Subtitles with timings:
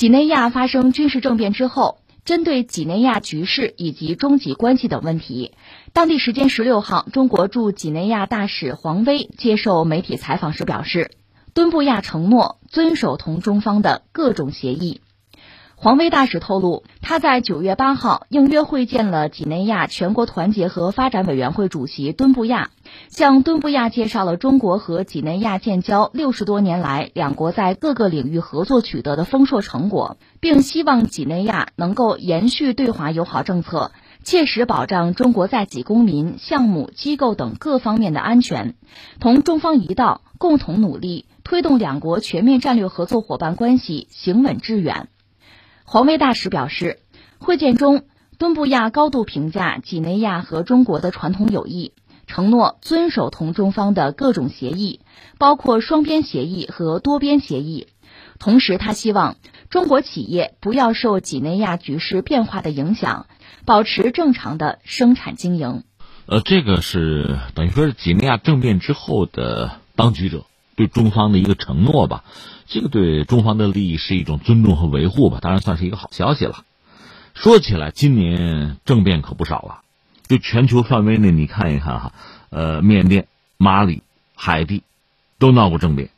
[0.00, 5.52] 几内亚发生军事政变之后，针对几内亚局势以及中几关系等问题，
[5.92, 11.10] 当地时间十六号，中国驻几内亚大使黄威接受媒体采访时表示，
[11.52, 15.02] 敦布亚承诺遵守同中方的各种协议。
[15.82, 22.68] 黄威大使透露，他在九月八号应约会见了几内亚全国团结和发展委员会主席敦布亚，
[23.08, 33.92] 向敦布亚介绍了中国和几内亚建交六十多年来两国在各个领域合作取得的丰硕成果，并希望几内亚能够延续对华友好政策，
[34.22, 38.74] 切实保障中国在几公民、项目、机构等各方面的安全，
[39.18, 45.08] 同中方一道共同努力，推动两国全面战略合作伙伴关系行稳致远。
[45.92, 47.00] 黄威大使表示，
[47.40, 48.04] 会见中，
[48.38, 51.94] 敦布亚高度评价几内亚和中国的传统友谊，
[52.28, 55.00] 承诺遵守同中方的各种协议，
[55.36, 57.88] 包括双边协议和多边协议。
[58.38, 59.34] 同时，他希望
[59.68, 63.26] 中国企业不要受几内亚局势变化的影响，
[63.64, 65.82] 保持正常的生产经营。
[66.26, 70.44] 呃，这个是等于说是几内亚政变之后的当局者
[70.80, 72.24] 对中方的一个承诺吧。
[72.66, 76.64] 这个对中方的利益是一种尊重和维护吧，当然算是一个好消息了。
[77.34, 79.82] 说起来，今年政变可不少了，
[80.26, 82.12] 就全球范围内你看一看哈，
[82.48, 83.26] 呃，缅甸、
[83.58, 84.02] 马里、
[84.34, 84.84] 海地，
[85.38, 86.08] 都闹过政变。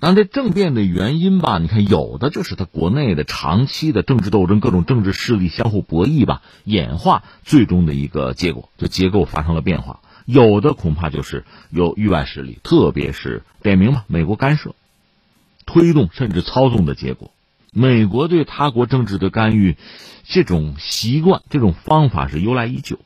[0.00, 10.00] 但这政变的原因吧，你看有的就是他国内的长期的政治斗争，各种政治势力相互博弈吧，演化最终的一个结果，就结构发生了变化。
[10.30, 14.74] 有的恐怕就是有域外势力，特别是点名吧，美国干涉。
[15.64, 17.30] 推动甚至操纵的结果，
[17.72, 19.78] 美国对他国政治的干预，
[20.24, 22.98] 这种习惯、这种方法是由来已久。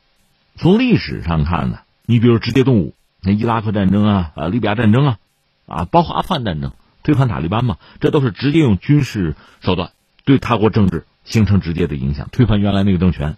[0.57, 5.19] 从历史上看呢，你比如直接动武，那伊拉克战争啊、啊利比亚战争啊，
[5.67, 6.73] 啊包括阿富汗战争，
[7.05, 9.93] 推翻塔利班嘛，这都是直接用军事手段
[10.25, 13.37] 对他国政治形成直接的影响，推翻原来那个政权，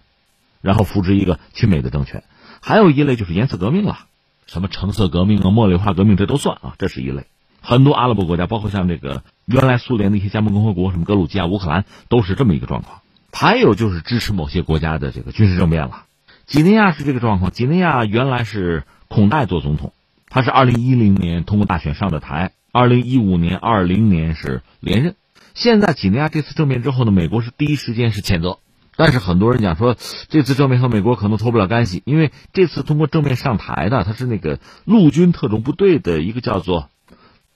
[0.61, 2.23] 然后扶植一个亲美的政权。
[2.67, 4.07] 还有一类就是颜色革命了，
[4.47, 7.27] 什么橙色革命啊、茉莉花革命，这都算啊，这是一类。
[7.61, 13.01] 很多阿拉伯国家，包括像这个原来苏联的一些加盟共和国，什么格鲁吉亚、乌克兰，都是这么一个状况。
[13.31, 16.05] 还有就是支持某些国家的这个军事政变了。
[16.47, 17.51] 几内亚是这个状况。
[17.51, 19.93] 几内亚原来是孔代做总统，
[20.27, 25.13] 他是二零一零年通过大选上的台，二零一五年、二零年是连任。
[25.53, 28.57] 现在几内亚这次政变之后呢，美国是第一时间是谴责，
[28.95, 29.95] 但是很多人讲说
[30.29, 36.89] 这次政变和美国可能脱不了干系，因为这次通过政变上台的他是那个陆军特种部队的一个叫做。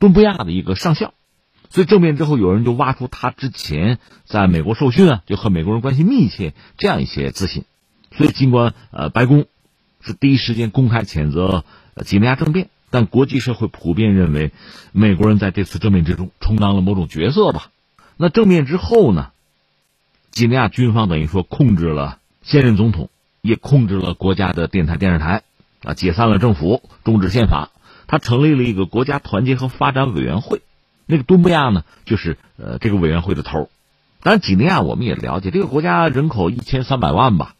[0.01, 1.13] 敦布亚的一个上校，
[1.69, 7.66] 所以政变之后，有人就挖出他之前在美国受训啊，就和美国人关系密切这样一些资讯。
[8.16, 9.47] 所以，尽管呃白宫
[9.99, 11.66] 是第一时间公开谴责
[12.05, 14.53] 几内亚政变，但国际社会普遍认为
[14.94, 17.69] 美国人在这次政变之中充当了某种角色吧。
[18.16, 19.31] 那政变之后呢，
[20.39, 23.09] 几内亚军方等于说控制了现任总统，
[23.41, 25.44] 也控制了国家的电台电视台，
[25.83, 27.72] 啊，解散了政府，终止宪法。
[28.07, 30.61] 他成立了一个国家团结和发展委员会，
[31.05, 33.69] 那个敦布亚呢，就是呃这个委员会的头。
[34.23, 37.55] 当然，几内亚我们也了解，这个国家人口一千三百万吧，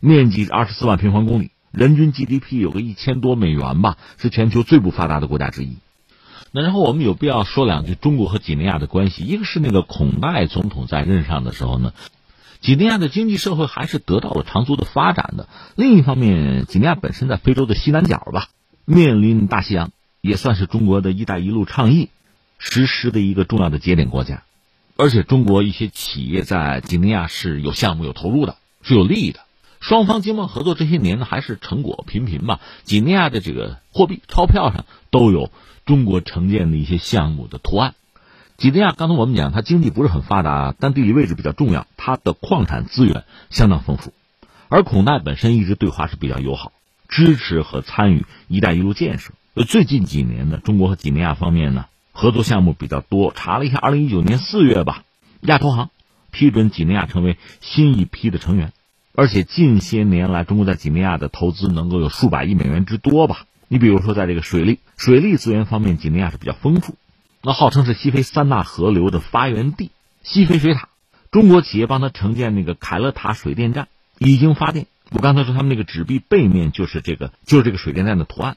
[0.00, 5.76] 面积二十四万平方公里，人均 GDP 有个一千多美元吧，是全球最不发达的国家之一。
[6.50, 9.24] 那然后我们有必要说两句中国和几内亚的关系。
[9.24, 11.92] 一个是那个孔代总统在任上的时候呢，
[12.64, 15.50] 几内亚的经济社会还是得到了长足的发展的。
[15.76, 18.48] 另一方面，几内亚本身在非洲的西南角吧。
[18.86, 19.90] 面临大西洋，
[20.22, 22.08] 也算是中国的一带一路倡议
[22.56, 24.44] 实施的一个重要的节点国家，
[24.96, 29.40] 而且中国一些企业在几内亚是有项目有投入的，是有利益的。
[29.80, 32.60] 双方经贸合作这些年呢，还是成果频频吧。
[32.84, 35.50] 几内亚的这个货币钞票上都有
[35.84, 37.94] 中国承建的一些项目的图案。
[38.56, 44.12] 几内亚刚才我们讲，它经济不是很发达，但地理位置比较重要，它的矿产资源相当丰富，
[44.68, 46.70] 而孔代本身一直对华是比较友好。
[47.08, 49.32] 支持和参与“一带一路”建设。
[49.66, 53.32] 最近几年呢，中国和几内亚方面呢合作项目比较多。
[53.34, 55.04] 查了一下，二零一九年四月吧，
[55.40, 55.88] 亚投行
[56.30, 58.74] 批准几内亚成为新一批的成员，
[59.14, 63.46] 而且近些年来，中国在几内亚的投资能够有数百亿美元之多吧。
[63.68, 66.96] 你比如说，在这个水利、水利资源方面，几内亚是比较丰富。
[67.40, 69.90] 那号称是西非三大河流的发源地，
[70.22, 70.88] 西非水塔，
[71.34, 73.88] 中国企业帮他承建那个凯勒塔水电站，
[74.20, 74.86] 已经发电。
[75.10, 78.56] 我刚才说他们那个纸币背面就是这个，就是这个水电站的图案。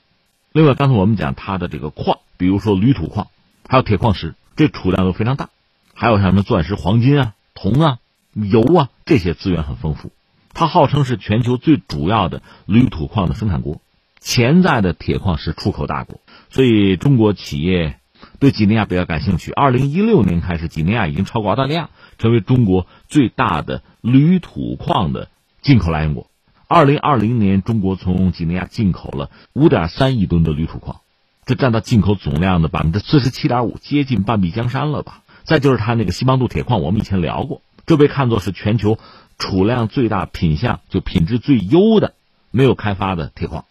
[0.52, 3.30] 另外，刚才我们讲它的这个矿，比如说铝土矿，
[3.68, 5.50] 还有铁矿石，这储量都非常大。
[5.96, 7.98] 还有什么钻石、黄金啊、铜啊、
[8.36, 10.12] 油啊这些资源很丰富。
[10.54, 13.82] 它号称是全球最主要的铝土矿的生产国，
[14.20, 16.20] 潜在的铁矿石出口大国。
[16.52, 18.00] 所以，中国企业
[18.40, 19.52] 对几内亚比较感兴趣。
[19.52, 25.30] 二零一六年开始，几内亚已经超过澳大利亚，成为中国最大的铝土矿的
[25.62, 26.28] 进口来源国。
[26.68, 31.02] 二零二零年，中国从几内亚进口了五点三亿吨的铝土矿，
[31.46, 35.24] 这占到进口总量的百分之四十七点五，接近半壁江山了吧？
[35.44, 39.00] 再就是它那个西邦杜铁矿，我们以前聊过，这被看作是全球
[39.38, 42.14] 储量最大、品相就品质最优的
[42.52, 43.64] 没有开发的铁矿，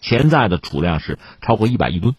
[0.00, 2.14] 潜在的储量是超过一百亿吨。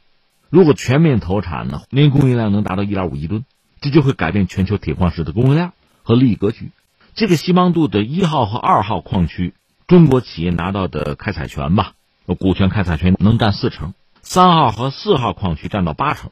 [0.49, 3.45] 如果全面投产呢，年供应量能达到一点五亿吨，
[3.81, 5.73] 这就会改变全球铁矿石的供应量
[6.03, 6.71] 和利益格局。
[7.15, 9.53] 这个西邦杜的一号和二号矿区。
[9.87, 11.93] 中国企业拿到的开采权吧，
[12.37, 16.31] 股权开采权能占四成，三号和四号矿区占到八成，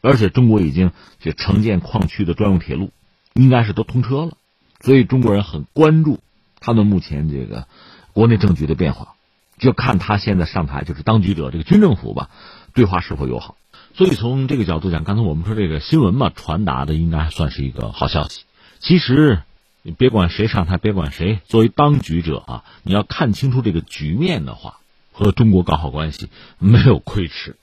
[0.00, 2.92] 而且中国已经就承建矿区的专用铁路，
[3.34, 4.32] 应该是都通车了，
[4.80, 6.20] 所以中国人很关注
[6.58, 7.66] 他们目前这个
[8.14, 9.14] 国内政局的变化，
[9.58, 12.30] 就看他现在上台就是当局者这个军政府吧，
[12.76, 13.56] 对话是否友好。
[13.94, 18.42] 所以从这个角度讲，刚才我们说这个新闻嘛，传达的应该算是一个好消息。
[18.78, 19.40] 其实。
[19.88, 24.80] 你别管谁上台，别管谁作为当局者啊，你要看清楚这个局面的话，
[25.12, 26.28] 和中国搞好关系
[26.58, 27.54] 没有亏吃。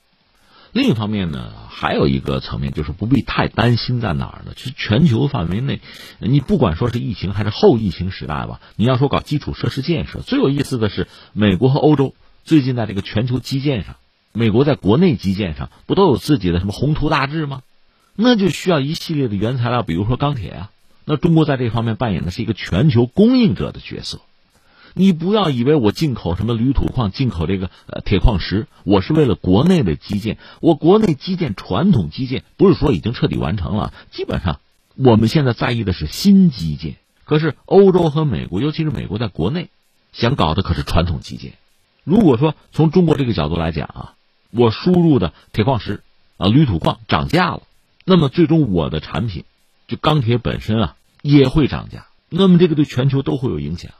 [0.72, 4.54] 另一方面呢，还有一个层面就是不必太担心在哪儿呢？
[4.56, 5.82] 其实全球范围内，
[6.18, 12.14] 你不管说是疫情还是后疫情时代吧，你要说搞基础设施建设，最有意思的是美国和欧洲
[12.44, 13.96] 最近在这个全球基建上，
[14.36, 17.62] 美国在国内基建上不都有自己的什么宏图大志吗？
[18.16, 20.70] 那就需要一系列的原材料，比如说钢铁啊。
[21.04, 24.20] 那中国在这方面扮演的是一个全球供应者的角色，
[24.94, 30.38] 你不要以为我进口什么铝土矿、进口这个呃铁矿石，我是为了国内的基建。
[30.60, 34.58] 我国内基建传统基建不是说已经彻底完成了，基本上
[34.96, 36.96] 我们现在在意的是新基建。
[37.24, 39.68] 可是欧洲和美国，尤其是美国在国内
[40.12, 41.52] 想搞的可是传统基建。
[42.04, 44.14] 如果说从中国这个角度来讲啊，
[44.54, 46.02] 我输入的铁矿石
[46.36, 47.62] 啊、铝土矿涨价了，
[48.04, 49.44] 那么最终我的产品。
[49.86, 53.92] 就钢铁本身啊也会涨价，那么这个对全球都会有影响，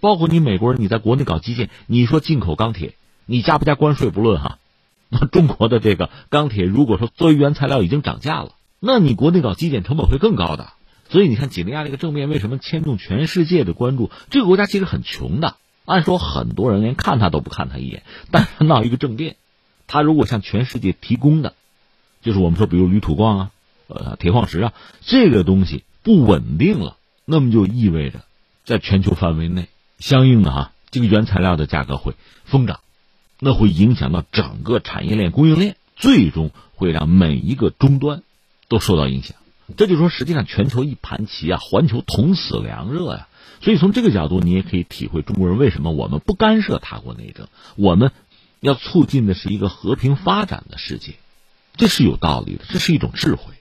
[0.00, 2.92] 包括你美国人你在国内搞基建，你说进口钢铁，
[3.24, 4.58] 你加不加关税不论哈，
[5.08, 10.72] 那中国的这个钢铁如果说作为原材料已经涨价了，那你国内搞基建成本会更高的。
[11.08, 14.10] 所以你看几内亚这个正面为什么牵动全世界的关注？
[14.28, 15.56] 这个国家其实很穷的，
[15.86, 19.36] 按说很多人连看他都不看他一眼，但是闹一个政变，
[19.90, 21.54] 他如果向全世界提供的，
[22.22, 23.50] 就是我们说比如铝土矿啊。
[23.92, 28.20] 呃，铁矿石啊，这个东西不稳定了，那么就意味着，
[28.64, 29.66] 在全球范围内，
[29.98, 32.14] 相应的哈，这个原材料的价格会
[32.44, 32.78] 疯涨，
[33.40, 38.22] 那会影响到整个产业链、供应链，最终会让每一个终端
[38.68, 39.36] 都受到影响。
[39.76, 43.26] 这就说，实际上全球一盘棋啊，环球同死凉热呀。
[43.60, 48.12] 所以从这个角度，你也可以体会中国人为什么我们不干涉他国内政，我们
[48.60, 51.14] 要促进的是一个和平发展的世界，
[51.76, 53.54] 这是有道理的，这是一种智慧。